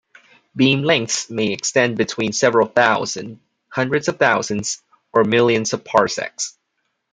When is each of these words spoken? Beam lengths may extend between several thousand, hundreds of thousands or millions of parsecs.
Beam 0.55 0.81
lengths 0.81 1.29
may 1.29 1.49
extend 1.53 1.95
between 1.95 2.33
several 2.33 2.65
thousand, 2.65 3.39
hundreds 3.69 4.07
of 4.07 4.17
thousands 4.17 4.81
or 5.13 5.23
millions 5.23 5.73
of 5.73 5.83
parsecs. 5.85 6.57